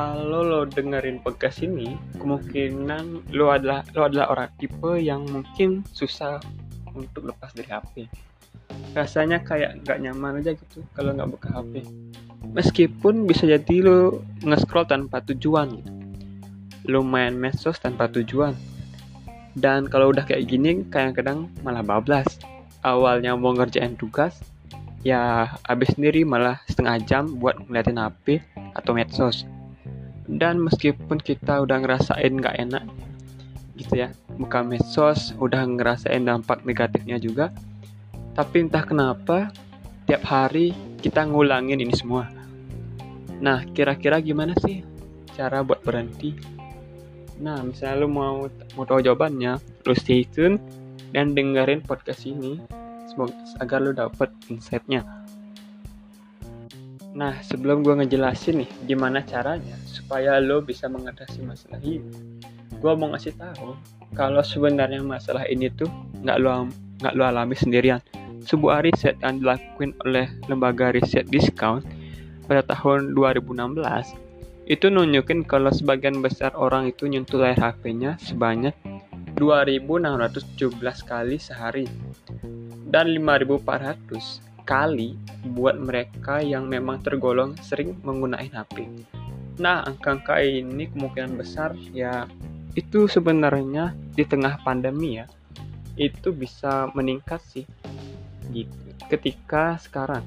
kalau 0.00 0.40
lo 0.40 0.60
dengerin 0.64 1.20
podcast 1.20 1.60
ini 1.60 2.00
kemungkinan 2.16 3.28
lo 3.36 3.52
adalah 3.52 3.84
lo 3.92 4.08
adalah 4.08 4.32
orang 4.32 4.48
tipe 4.56 4.96
yang 4.96 5.28
mungkin 5.28 5.84
susah 5.92 6.40
untuk 6.96 7.28
lepas 7.28 7.52
dari 7.52 7.68
HP 7.68 8.08
rasanya 8.96 9.44
kayak 9.44 9.84
nggak 9.84 9.98
nyaman 10.00 10.40
aja 10.40 10.56
gitu 10.56 10.80
kalau 10.96 11.12
nggak 11.12 11.28
buka 11.28 11.48
HP 11.52 11.84
meskipun 12.56 13.28
bisa 13.28 13.44
jadi 13.44 13.76
lo 13.84 14.24
nge-scroll 14.40 14.88
tanpa 14.88 15.20
tujuan. 15.28 15.68
Gitu 15.76 16.00
lo 16.88 17.04
main 17.04 17.36
medsos 17.36 17.76
tanpa 17.76 18.08
tujuan. 18.08 18.56
Dan 19.52 19.90
kalau 19.90 20.14
udah 20.14 20.24
kayak 20.24 20.48
gini 20.48 20.82
kadang-kadang 20.88 21.50
malah 21.60 21.84
bablas. 21.84 22.40
Awalnya 22.80 23.36
mau 23.36 23.52
ngerjain 23.52 23.92
tugas 24.00 24.40
ya 25.04 25.52
habis 25.68 25.92
sendiri 25.92 26.24
malah 26.24 26.60
setengah 26.64 26.96
jam 27.04 27.24
buat 27.36 27.56
ngeliatin 27.68 28.00
HP 28.00 28.40
atau 28.72 28.96
medsos 28.96 29.44
dan 30.38 30.62
meskipun 30.62 31.18
kita 31.18 31.64
udah 31.66 31.82
ngerasain 31.82 32.30
nggak 32.38 32.56
enak 32.68 32.84
gitu 33.74 34.06
ya 34.06 34.08
buka 34.36 34.60
medsos 34.62 35.32
udah 35.40 35.64
ngerasain 35.64 36.22
dampak 36.22 36.62
negatifnya 36.62 37.16
juga 37.16 37.50
tapi 38.36 38.62
entah 38.62 38.84
kenapa 38.86 39.50
tiap 40.06 40.22
hari 40.26 40.74
kita 41.02 41.22
ngulangin 41.26 41.78
ini 41.82 41.94
semua. 41.94 42.26
Nah 43.40 43.62
kira-kira 43.72 44.18
gimana 44.18 44.54
sih 44.58 44.82
cara 45.38 45.62
buat 45.62 45.82
berhenti? 45.82 46.34
Nah 47.40 47.62
misalnya 47.64 48.04
lu 48.04 48.08
mau 48.10 48.46
mau 48.76 48.84
tahu 48.84 49.00
jawabannya 49.02 49.58
lu 49.86 49.94
stay 49.96 50.26
tune 50.28 50.60
dan 51.10 51.34
dengerin 51.34 51.82
podcast 51.82 52.26
ini 52.28 52.60
semoga 53.10 53.34
agar 53.58 53.78
lu 53.82 53.90
dapet 53.90 54.30
insightnya 54.46 55.02
Nah, 57.10 57.42
sebelum 57.42 57.82
gue 57.82 57.94
ngejelasin 58.02 58.62
nih 58.62 58.70
gimana 58.86 59.26
caranya 59.26 59.74
supaya 59.82 60.38
lo 60.38 60.62
bisa 60.62 60.86
mengatasi 60.86 61.42
masalah 61.42 61.82
ini, 61.82 61.98
gue 62.78 62.92
mau 62.94 63.10
ngasih 63.10 63.34
tahu 63.34 63.74
kalau 64.14 64.42
sebenarnya 64.46 65.02
masalah 65.02 65.42
ini 65.50 65.66
tuh 65.74 65.90
nggak 66.22 66.38
lo 66.38 66.70
nggak 67.02 67.14
lo 67.18 67.22
alami 67.26 67.58
sendirian. 67.58 67.98
Sebuah 68.40 68.86
riset 68.86 69.20
yang 69.20 69.42
dilakukan 69.42 69.92
oleh 70.06 70.30
lembaga 70.48 70.94
riset 70.94 71.28
discount 71.28 71.84
pada 72.48 72.64
tahun 72.64 73.12
2016 73.12 73.78
itu 74.70 74.86
nunjukin 74.86 75.42
kalau 75.42 75.74
sebagian 75.74 76.22
besar 76.22 76.54
orang 76.54 76.86
itu 76.94 77.10
nyentuh 77.10 77.42
layar 77.42 77.74
HP-nya 77.74 78.22
sebanyak 78.22 78.70
2.617 79.34 80.54
kali 81.06 81.36
sehari 81.42 81.90
dan 82.86 83.10
5.400 83.10 84.49
kali 84.70 85.18
buat 85.50 85.74
mereka 85.82 86.38
yang 86.38 86.70
memang 86.70 87.02
tergolong 87.02 87.58
sering 87.58 87.98
menggunakan 88.06 88.62
HP. 88.62 88.86
Nah, 89.58 89.82
angka-angka 89.82 90.38
ini 90.38 90.86
kemungkinan 90.94 91.34
besar 91.34 91.74
ya 91.90 92.30
itu 92.78 93.10
sebenarnya 93.10 93.98
di 94.14 94.22
tengah 94.22 94.62
pandemi 94.62 95.18
ya 95.18 95.26
itu 95.98 96.30
bisa 96.30 96.86
meningkat 96.94 97.42
sih 97.42 97.66
gitu 98.54 98.70
ketika 99.10 99.74
sekarang. 99.82 100.22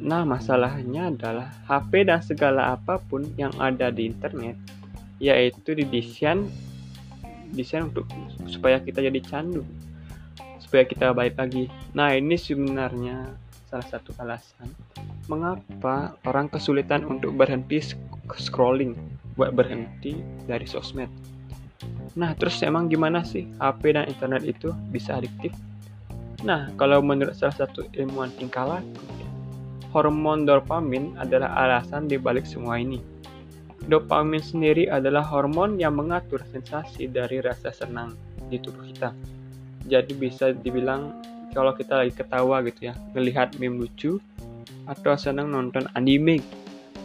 Nah, 0.00 0.24
masalahnya 0.24 1.12
adalah 1.12 1.52
HP 1.68 2.08
dan 2.08 2.24
segala 2.24 2.72
apa 2.72 2.96
pun 2.96 3.28
yang 3.36 3.52
ada 3.60 3.92
di 3.92 4.08
internet 4.08 4.56
yaitu 5.20 5.76
didesain 5.76 6.48
desain 7.52 7.84
untuk 7.92 8.08
supaya 8.48 8.80
kita 8.80 9.04
jadi 9.04 9.20
candu 9.20 9.60
supaya 10.72 10.88
kita 10.88 11.12
baik 11.12 11.36
lagi. 11.36 11.68
Nah, 11.92 12.16
ini 12.16 12.40
sebenarnya 12.40 13.41
salah 13.72 13.88
satu 13.88 14.12
alasan 14.20 14.68
mengapa 15.32 16.12
orang 16.28 16.52
kesulitan 16.52 17.08
untuk 17.08 17.32
berhenti 17.32 17.80
scrolling 18.36 18.92
buat 19.32 19.56
berhenti 19.56 20.20
dari 20.44 20.68
sosmed. 20.68 21.08
Nah, 22.12 22.36
terus 22.36 22.60
emang 22.60 22.92
gimana 22.92 23.24
sih 23.24 23.48
HP 23.56 23.96
dan 23.96 24.04
internet 24.04 24.44
itu 24.44 24.76
bisa 24.92 25.16
adiktif? 25.16 25.56
Nah, 26.44 26.68
kalau 26.76 27.00
menurut 27.00 27.32
salah 27.32 27.64
satu 27.64 27.88
ilmuwan 27.96 28.28
tingkah 28.36 28.68
laku, 28.68 29.08
hormon 29.96 30.44
dopamin 30.44 31.16
adalah 31.16 31.56
alasan 31.64 32.12
dibalik 32.12 32.44
semua 32.44 32.76
ini. 32.76 33.00
Dopamin 33.88 34.44
sendiri 34.44 34.92
adalah 34.92 35.24
hormon 35.24 35.80
yang 35.80 35.96
mengatur 35.96 36.44
sensasi 36.52 37.08
dari 37.08 37.40
rasa 37.40 37.72
senang 37.72 38.12
di 38.52 38.60
tubuh 38.60 38.84
kita. 38.84 39.16
Jadi 39.88 40.12
bisa 40.12 40.52
dibilang 40.52 41.18
kalau 41.52 41.76
kita 41.76 42.00
lagi 42.00 42.12
ketawa 42.16 42.64
gitu 42.64 42.90
ya 42.90 42.94
melihat 43.12 43.52
meme 43.60 43.84
lucu 43.84 44.18
atau 44.88 45.14
senang 45.14 45.52
nonton 45.52 45.86
anime. 45.94 46.40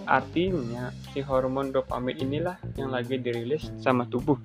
Artinya 0.07 0.95
si 1.11 1.19
hormon 1.19 1.75
dopamin 1.75 2.15
inilah 2.23 2.55
yang 2.79 2.95
lagi 2.95 3.19
dirilis 3.19 3.69
sama 3.83 4.07
tubuh. 4.07 4.39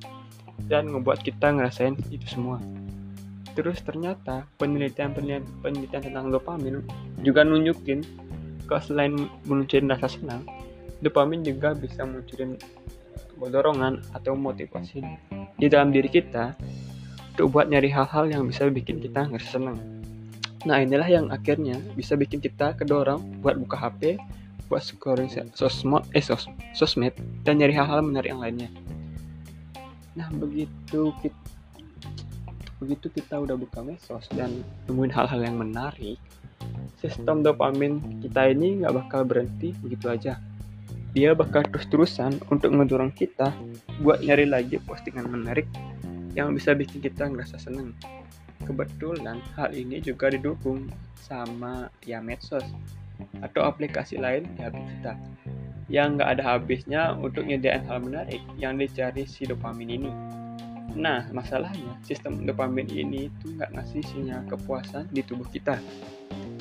Dan 0.66 0.90
membuat 0.90 1.22
kita 1.22 1.54
ngerasain 1.54 1.94
itu 2.10 2.26
semua. 2.26 2.58
Terus 3.54 3.78
ternyata 3.84 4.46
penelitian-penelitian 4.58 5.44
penelitian 5.62 6.02
tentang 6.02 6.34
dopamin 6.34 6.82
juga 7.22 7.46
nunjukin 7.46 8.02
kalau 8.66 8.82
selain 8.82 9.14
munculin 9.46 9.90
rasa 9.90 10.08
senang 10.08 10.42
dopamin 11.02 11.42
juga 11.42 11.74
bisa 11.74 12.06
munculin 12.06 12.56
dorongan 13.42 13.98
atau 14.14 14.38
motivasi 14.38 15.02
di 15.58 15.66
dalam 15.66 15.90
diri 15.90 16.06
kita 16.06 16.54
untuk 17.32 17.48
buat 17.48 17.72
nyari 17.72 17.88
hal-hal 17.88 18.28
yang 18.28 18.44
bisa 18.44 18.68
bikin 18.68 19.00
kita 19.00 19.24
ngerasa 19.24 19.56
senang. 19.56 19.80
Nah 20.68 20.84
inilah 20.84 21.08
yang 21.08 21.26
akhirnya 21.32 21.80
bisa 21.96 22.12
bikin 22.12 22.44
kita 22.44 22.76
kedorong 22.76 23.40
buat 23.40 23.56
buka 23.56 23.88
HP, 23.88 24.20
buat 24.68 24.84
scrolling 24.84 25.32
sosmed, 25.56 26.04
eh 26.12 26.20
sos, 26.20 26.44
sosmed, 26.76 27.16
dan 27.42 27.56
nyari 27.56 27.72
hal-hal 27.72 28.04
menarik 28.04 28.36
yang 28.36 28.42
lainnya. 28.44 28.68
Nah 30.12 30.28
begitu 30.28 31.16
kita, 31.24 31.40
begitu 32.84 33.08
kita 33.08 33.40
udah 33.40 33.56
buka 33.56 33.80
medsos 33.80 34.28
dan 34.36 34.60
nemuin 34.84 35.12
hal-hal 35.16 35.40
yang 35.40 35.56
menarik, 35.56 36.20
sistem 37.00 37.40
dopamin 37.40 38.20
kita 38.20 38.52
ini 38.52 38.84
nggak 38.84 38.92
bakal 39.08 39.24
berhenti 39.24 39.72
begitu 39.80 40.12
aja. 40.12 40.36
Dia 41.16 41.32
bakal 41.32 41.64
terus-terusan 41.64 42.44
untuk 42.52 42.76
ngedorong 42.76 43.12
kita 43.12 43.56
buat 44.04 44.20
nyari 44.20 44.48
lagi 44.48 44.76
postingan 44.84 45.28
menarik 45.28 45.64
yang 46.32 46.56
bisa 46.56 46.72
bikin 46.72 47.04
kita 47.04 47.28
ngerasa 47.28 47.60
seneng. 47.60 47.92
Kebetulan 48.62 49.42
hal 49.58 49.74
ini 49.74 49.98
juga 49.98 50.30
didukung 50.30 50.88
sama 51.18 51.90
ya 52.06 52.22
medsos 52.22 52.64
atau 53.42 53.66
aplikasi 53.66 54.18
lain 54.18 54.46
di 54.54 54.62
HP 54.62 54.76
kita 54.78 55.14
yang 55.90 56.16
nggak 56.16 56.38
ada 56.38 56.56
habisnya 56.56 57.12
untuk 57.18 57.44
nyediain 57.44 57.84
hal 57.84 58.00
menarik 58.00 58.40
yang 58.56 58.78
dicari 58.78 59.28
si 59.28 59.44
dopamin 59.44 59.90
ini. 59.92 60.12
Nah, 60.96 61.28
masalahnya 61.32 62.00
sistem 62.04 62.44
dopamin 62.48 62.88
ini 62.88 63.28
itu 63.28 63.56
nggak 63.56 63.76
ngasih 63.76 64.02
sinyal 64.08 64.40
kepuasan 64.48 65.08
di 65.12 65.20
tubuh 65.20 65.44
kita. 65.52 65.76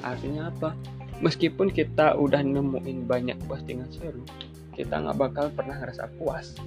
Artinya 0.04 0.52
apa? 0.52 0.76
Meskipun 1.22 1.70
kita 1.70 2.18
udah 2.18 2.42
nemuin 2.42 3.06
banyak 3.06 3.38
postingan 3.46 3.88
seru, 3.94 4.26
kita 4.74 5.00
nggak 5.00 5.18
bakal 5.22 5.46
pernah 5.54 5.78
ngerasa 5.78 6.10
puas 6.18 6.58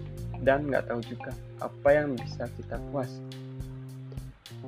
dan 0.45 0.69
nggak 0.69 0.93
tahu 0.93 1.01
juga 1.03 1.33
apa 1.59 1.89
yang 1.91 2.15
bisa 2.15 2.45
kita 2.61 2.77
puas. 2.93 3.11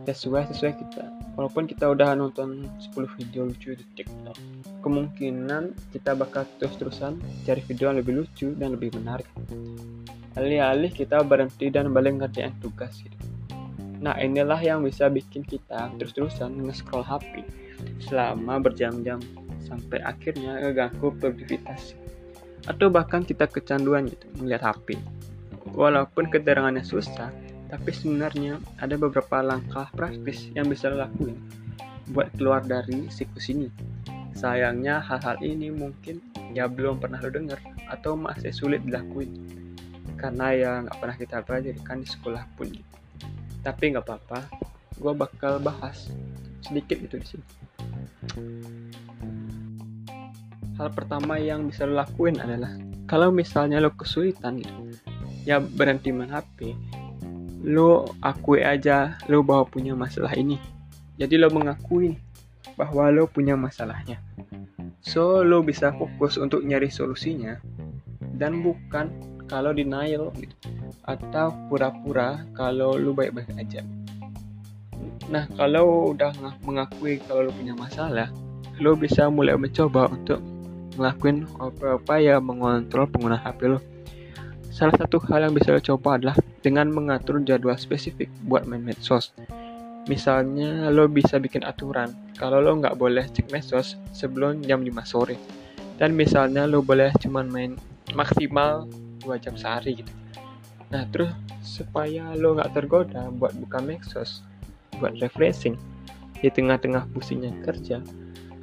Sesuai 0.08 0.48
sesuai 0.50 0.72
kita. 0.80 1.04
Walaupun 1.36 1.68
kita 1.68 1.92
udah 1.92 2.16
nonton 2.16 2.64
10 2.80 3.16
video 3.20 3.44
lucu 3.44 3.76
di 3.76 3.84
TikTok 3.92 4.38
kemungkinan 4.80 5.74
kita 5.90 6.14
bakal 6.14 6.46
terus-terusan 6.62 7.18
cari 7.42 7.60
video 7.66 7.90
yang 7.90 7.98
lebih 8.00 8.24
lucu 8.24 8.54
dan 8.56 8.72
lebih 8.72 8.94
menarik. 8.96 9.28
Alih-alih 10.38 10.94
kita 10.94 11.20
berhenti 11.26 11.68
dan 11.68 11.92
balik 11.92 12.22
ngerjain 12.22 12.54
tugas 12.62 12.96
gitu 13.02 13.16
nah 13.96 14.12
inilah 14.20 14.60
yang 14.60 14.84
bisa 14.84 15.08
bikin 15.08 15.40
kita 15.40 15.88
terus-terusan 15.96 16.52
nge-scroll 16.68 17.04
HP 17.04 17.44
selama 18.04 18.60
berjam-jam 18.60 19.20
sampai 19.64 20.00
akhirnya 20.04 20.60
ngeganggu 20.62 21.12
produktivitas. 21.16 21.96
Atau 22.66 22.90
bahkan 22.90 23.22
kita 23.22 23.46
kecanduan 23.46 24.10
gitu 24.10 24.26
melihat 24.38 24.74
HP 24.74 24.98
Walaupun 25.76 26.32
keterangannya 26.32 26.80
susah, 26.80 27.28
tapi 27.68 27.92
sebenarnya 27.92 28.56
ada 28.80 28.96
beberapa 28.96 29.44
langkah 29.44 29.92
praktis 29.92 30.48
yang 30.56 30.72
bisa 30.72 30.88
lo 30.88 31.04
buat 32.10 32.32
keluar 32.38 32.64
dari 32.64 33.10
siklus 33.12 33.52
ini. 33.52 33.68
Sayangnya 34.32 35.04
hal-hal 35.04 35.36
ini 35.44 35.68
mungkin 35.68 36.24
ya 36.56 36.64
belum 36.64 36.96
pernah 36.96 37.20
lo 37.20 37.28
denger 37.28 37.60
atau 37.92 38.16
masih 38.16 38.52
sulit 38.52 38.80
dilakuin 38.88 39.32
karena 40.16 40.46
ya 40.56 40.70
nggak 40.80 40.96
pernah 40.96 41.16
kita 41.16 41.36
pelajari 41.44 41.76
di 41.76 42.08
sekolah 42.08 42.42
pun. 42.56 42.72
Tapi 43.60 43.82
nggak 43.92 44.04
apa-apa, 44.06 44.40
gue 44.96 45.12
bakal 45.12 45.60
bahas 45.60 46.08
sedikit 46.64 46.96
itu 47.02 47.16
di 47.20 47.26
sini. 47.26 47.46
Hal 50.76 50.92
pertama 50.92 51.40
yang 51.40 51.68
bisa 51.68 51.88
lo 51.88 52.00
lakuin 52.00 52.40
adalah 52.40 52.72
kalau 53.08 53.32
misalnya 53.32 53.80
lo 53.80 53.92
kesulitan 53.92 54.60
gitu, 54.60 54.85
ya 55.46 55.62
berhenti 55.62 56.10
main 56.10 56.34
HP 56.34 56.74
lo 57.66 58.10
akui 58.22 58.62
aja 58.62 59.18
lo 59.30 59.40
bahwa 59.42 59.66
punya 59.66 59.94
masalah 59.96 60.34
ini. 60.38 60.58
Jadi 61.16 61.40
lo 61.40 61.48
mengakui 61.48 62.14
bahwa 62.76 63.08
lo 63.08 63.26
punya 63.30 63.56
masalahnya. 63.56 64.20
So 65.00 65.40
lo 65.46 65.62
bisa 65.62 65.94
fokus 65.94 66.36
untuk 66.36 66.66
nyari 66.66 66.90
solusinya 66.92 67.56
dan 68.36 68.60
bukan 68.60 69.10
kalau 69.46 69.72
denial 69.72 70.34
gitu. 70.38 70.54
Atau 71.06 71.54
pura-pura 71.70 72.42
kalau 72.54 72.98
lu 72.98 73.14
baik-baik 73.14 73.50
aja. 73.56 73.82
Nah 75.30 75.46
kalau 75.54 76.14
udah 76.14 76.34
mengakui 76.62 77.22
kalau 77.24 77.48
lu 77.48 77.52
punya 77.54 77.72
masalah 77.72 78.28
lu 78.76 78.92
bisa 78.92 79.32
mulai 79.32 79.56
mencoba 79.56 80.12
untuk 80.12 80.38
ngelakuin 81.00 81.48
apa-apa 81.56 82.14
ya 82.20 82.36
mengontrol 82.38 83.08
pengguna 83.08 83.40
HP 83.40 83.72
lo 83.72 83.80
salah 84.76 84.92
satu 84.92 85.16
hal 85.32 85.48
yang 85.48 85.56
bisa 85.56 85.72
lo 85.72 85.80
coba 85.80 86.20
adalah 86.20 86.36
dengan 86.60 86.92
mengatur 86.92 87.40
jadwal 87.40 87.80
spesifik 87.80 88.28
buat 88.44 88.68
main 88.68 88.84
medsos. 88.84 89.32
Misalnya 90.04 90.92
lo 90.92 91.08
bisa 91.08 91.40
bikin 91.40 91.64
aturan 91.64 92.12
kalau 92.36 92.60
lo 92.60 92.76
nggak 92.76 93.00
boleh 93.00 93.24
cek 93.24 93.48
medsos 93.48 93.96
sebelum 94.12 94.60
jam 94.68 94.84
5 94.84 94.92
sore. 95.08 95.40
Dan 95.96 96.12
misalnya 96.12 96.68
lo 96.68 96.84
boleh 96.84 97.08
cuman 97.24 97.48
main 97.48 97.72
maksimal 98.12 98.84
2 99.24 99.40
jam 99.40 99.56
sehari 99.56 100.04
gitu. 100.04 100.12
Nah 100.92 101.08
terus 101.08 101.32
supaya 101.64 102.36
lo 102.36 102.60
nggak 102.60 102.76
tergoda 102.76 103.32
buat 103.32 103.56
buka 103.56 103.80
medsos 103.80 104.44
buat 105.00 105.16
refreshing 105.24 105.80
di 106.36 106.52
tengah-tengah 106.52 107.08
pusingnya 107.16 107.52
kerja 107.64 108.04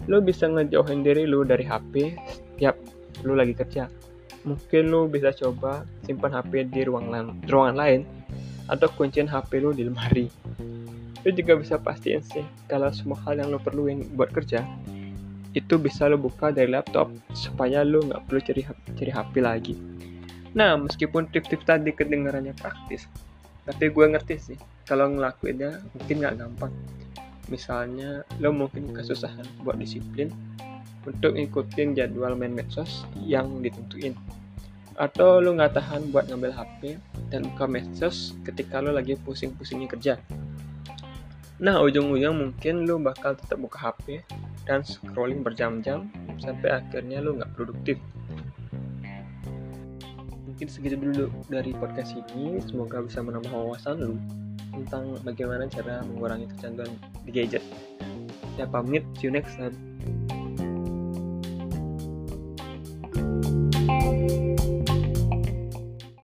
lo 0.07 0.19
bisa 0.19 0.49
ngejauhin 0.49 1.01
diri 1.01 1.23
lo 1.23 1.47
dari 1.47 1.63
HP 1.63 2.17
setiap 2.27 2.75
lo 3.23 3.33
lagi 3.37 3.55
kerja 3.55 3.87
mungkin 4.43 4.91
lo 4.91 5.07
bisa 5.07 5.31
coba 5.31 5.87
simpan 6.03 6.35
HP 6.35 6.67
di 6.67 6.83
ruang 6.83 7.07
lain, 7.09 7.39
ruangan 7.47 7.77
lain 7.79 8.01
atau 8.67 8.87
kunciin 8.91 9.27
HP 9.27 9.63
lo 9.63 9.71
di 9.71 9.87
lemari 9.87 10.27
lo 11.23 11.29
juga 11.31 11.55
bisa 11.55 11.79
pastiin 11.79 12.19
sih 12.19 12.43
kalau 12.67 12.91
semua 12.91 13.15
hal 13.23 13.39
yang 13.39 13.49
lo 13.51 13.59
perluin 13.59 14.03
buat 14.15 14.35
kerja 14.35 14.67
itu 15.53 15.77
bisa 15.79 16.09
lo 16.09 16.19
buka 16.19 16.51
dari 16.51 16.73
laptop 16.73 17.13
supaya 17.31 17.85
lo 17.85 18.03
nggak 18.03 18.21
perlu 18.27 18.39
cari 18.41 18.61
cari 18.97 19.11
HP 19.13 19.33
lagi. 19.37 19.73
Nah, 20.53 20.77
meskipun 20.77 21.29
tips-tips 21.29 21.65
tadi 21.65 21.93
kedengarannya 21.93 22.53
praktis, 22.57 23.05
tapi 23.65 23.89
gue 23.89 24.05
ngerti 24.05 24.35
sih 24.37 24.57
kalau 24.85 25.13
ngelakuinnya 25.13 25.81
mungkin 25.93 26.15
nggak 26.25 26.35
gampang. 26.41 26.73
Misalnya 27.53 28.25
lo 28.41 28.49
mungkin 28.49 28.97
kesusahan 28.97 29.45
buat 29.61 29.77
disiplin 29.77 30.33
untuk 31.03 31.35
ngikutin 31.35 31.95
jadwal 31.95 32.35
main 32.35 32.55
medsos 32.55 33.03
yang 33.19 33.59
ditentuin. 33.59 34.15
Atau 34.95 35.41
lo 35.41 35.57
nggak 35.57 35.73
tahan 35.75 36.13
buat 36.13 36.29
ngambil 36.29 36.53
HP 36.53 37.01
dan 37.33 37.49
buka 37.53 37.65
medsos 37.65 38.37
ketika 38.45 38.79
lo 38.79 38.93
lagi 38.93 39.17
pusing-pusingnya 39.17 39.89
kerja. 39.89 40.13
Nah, 41.63 41.81
ujung-ujung 41.81 42.35
mungkin 42.35 42.85
lo 42.85 42.99
bakal 42.99 43.33
tetap 43.39 43.57
buka 43.57 43.91
HP 43.91 44.21
dan 44.63 44.85
scrolling 44.85 45.41
berjam-jam 45.41 46.11
sampai 46.39 46.77
akhirnya 46.77 47.19
lo 47.23 47.39
nggak 47.39 47.51
produktif. 47.55 47.97
Mungkin 50.45 50.67
segitu 50.69 50.95
dulu 50.95 51.33
dari 51.49 51.73
podcast 51.73 52.13
ini. 52.13 52.61
Semoga 52.61 53.01
bisa 53.01 53.25
menambah 53.25 53.49
wawasan 53.49 53.97
lo 53.97 54.13
tentang 54.73 55.17
bagaimana 55.21 55.69
cara 55.69 56.01
mengurangi 56.05 56.49
kecanduan 56.57 56.89
di 57.25 57.31
gadget. 57.33 57.61
Saya 58.57 58.69
pamit, 58.69 59.05
see 59.17 59.29
you 59.29 59.33
next 59.33 59.57
time. 59.57 59.92